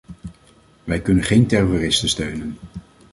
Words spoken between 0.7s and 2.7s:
Wij kunnen geen terroristen steunen.